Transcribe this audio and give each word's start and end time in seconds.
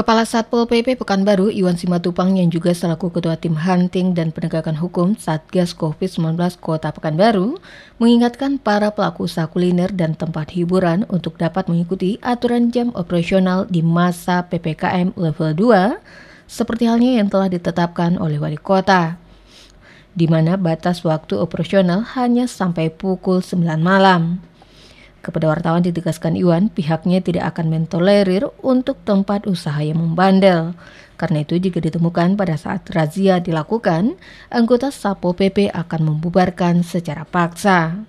Kepala 0.00 0.24
Satpol 0.24 0.64
PP 0.64 0.96
Pekanbaru 0.96 1.52
Iwan 1.52 1.76
Simatupang 1.76 2.32
yang 2.32 2.48
juga 2.48 2.72
selaku 2.72 3.12
Ketua 3.12 3.36
Tim 3.36 3.52
Hunting 3.52 4.16
dan 4.16 4.32
Penegakan 4.32 4.72
Hukum 4.80 5.12
Satgas 5.12 5.76
COVID-19 5.76 6.40
Kota 6.56 6.88
Pekanbaru 6.88 7.60
mengingatkan 8.00 8.56
para 8.56 8.96
pelaku 8.96 9.28
usaha 9.28 9.44
kuliner 9.44 9.92
dan 9.92 10.16
tempat 10.16 10.56
hiburan 10.56 11.04
untuk 11.12 11.36
dapat 11.36 11.68
mengikuti 11.68 12.16
aturan 12.24 12.72
jam 12.72 12.96
operasional 12.96 13.68
di 13.68 13.84
masa 13.84 14.48
PPKM 14.48 15.20
level 15.20 15.52
2 15.52 16.00
seperti 16.48 16.88
halnya 16.88 17.20
yang 17.20 17.28
telah 17.28 17.52
ditetapkan 17.52 18.16
oleh 18.16 18.40
wali 18.40 18.56
kota 18.56 19.20
di 20.16 20.24
mana 20.32 20.56
batas 20.56 21.04
waktu 21.04 21.36
operasional 21.36 22.08
hanya 22.16 22.48
sampai 22.48 22.88
pukul 22.88 23.44
9 23.44 23.60
malam. 23.76 24.40
Kepada 25.20 25.52
wartawan 25.52 25.84
ditegaskan 25.84 26.32
Iwan, 26.32 26.72
pihaknya 26.72 27.20
tidak 27.20 27.52
akan 27.52 27.68
mentolerir 27.68 28.48
untuk 28.64 28.96
tempat 29.04 29.44
usaha 29.44 29.76
yang 29.84 30.00
membandel. 30.00 30.72
Karena 31.20 31.44
itu 31.44 31.60
jika 31.60 31.76
ditemukan 31.84 32.40
pada 32.40 32.56
saat 32.56 32.88
razia 32.88 33.36
dilakukan, 33.36 34.16
anggota 34.48 34.88
Sapo 34.88 35.36
PP 35.36 35.68
akan 35.76 36.00
membubarkan 36.08 36.80
secara 36.80 37.28
paksa. 37.28 38.00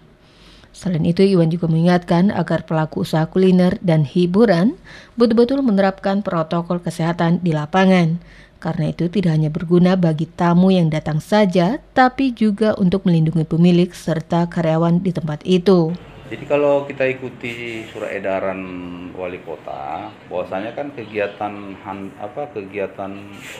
Selain 0.71 1.03
itu, 1.03 1.19
Iwan 1.19 1.51
juga 1.51 1.67
mengingatkan 1.67 2.31
agar 2.31 2.63
pelaku 2.63 3.03
usaha 3.03 3.27
kuliner 3.27 3.75
dan 3.83 4.07
hiburan 4.07 4.79
betul-betul 5.19 5.59
menerapkan 5.59 6.23
protokol 6.23 6.79
kesehatan 6.79 7.43
di 7.43 7.51
lapangan. 7.51 8.23
Karena 8.63 8.95
itu 8.95 9.11
tidak 9.11 9.35
hanya 9.35 9.51
berguna 9.51 9.99
bagi 9.99 10.31
tamu 10.31 10.71
yang 10.71 10.87
datang 10.87 11.19
saja, 11.19 11.83
tapi 11.91 12.31
juga 12.31 12.71
untuk 12.79 13.03
melindungi 13.03 13.43
pemilik 13.43 13.91
serta 13.91 14.47
karyawan 14.47 15.03
di 15.03 15.11
tempat 15.11 15.43
itu. 15.43 15.91
Jadi 16.31 16.47
kalau 16.47 16.87
kita 16.87 17.11
ikuti 17.11 17.83
surat 17.91 18.15
edaran 18.15 18.63
wali 19.11 19.43
kota, 19.43 20.07
bahwasanya 20.31 20.71
kan 20.71 20.87
kegiatan 20.95 21.75
apa 22.15 22.47
kegiatan 22.55 23.11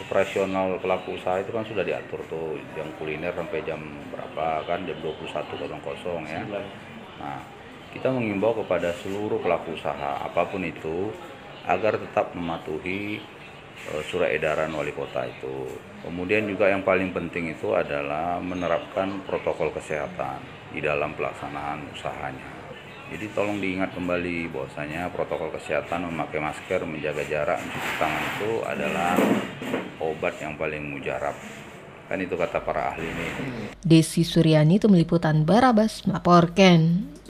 operasional 0.08 0.80
pelaku 0.80 1.20
usaha 1.20 1.44
itu 1.44 1.52
kan 1.52 1.68
sudah 1.68 1.84
diatur 1.84 2.24
tuh, 2.32 2.56
yang 2.80 2.88
kuliner 2.96 3.36
sampai 3.36 3.60
jam 3.68 3.84
berapa 4.16 4.64
kan 4.64 4.88
jam 4.88 4.96
21.00 5.04 6.32
ya. 6.32 6.48
Nah, 7.20 7.44
kita 7.92 8.08
mengimbau 8.08 8.56
kepada 8.64 8.96
seluruh 9.04 9.44
pelaku 9.44 9.76
usaha 9.76 10.24
apa 10.24 10.48
pun 10.48 10.64
itu 10.64 11.12
agar 11.68 12.00
tetap 12.00 12.32
mematuhi 12.40 13.20
uh, 13.92 14.04
surat 14.08 14.32
edaran 14.32 14.72
wali 14.72 14.96
kota 14.96 15.28
itu. 15.28 15.76
Kemudian 16.08 16.48
juga 16.48 16.72
yang 16.72 16.88
paling 16.88 17.12
penting 17.12 17.52
itu 17.52 17.76
adalah 17.76 18.40
menerapkan 18.40 19.20
protokol 19.28 19.76
kesehatan 19.76 20.40
di 20.72 20.80
dalam 20.80 21.12
pelaksanaan 21.20 21.84
usahanya. 21.92 22.61
Jadi 23.12 23.28
tolong 23.36 23.60
diingat 23.60 23.92
kembali 23.92 24.48
bahwasanya 24.56 25.12
protokol 25.12 25.52
kesehatan 25.52 26.08
memakai 26.08 26.40
masker, 26.40 26.88
menjaga 26.88 27.28
jarak, 27.28 27.60
mencuci 27.60 27.92
tangan 28.00 28.24
itu 28.24 28.52
adalah 28.64 29.12
obat 30.00 30.40
yang 30.40 30.56
paling 30.56 30.80
mujarab. 30.96 31.36
Kan 32.08 32.24
itu 32.24 32.40
kata 32.40 32.64
para 32.64 32.96
ahli 32.96 33.04
ini. 33.04 33.28
Desi 33.84 34.24
Suryani 34.24 34.80
itu 34.80 34.88
meliputan 34.88 35.44
Barabas 35.44 36.08
melaporkan. 36.08 37.12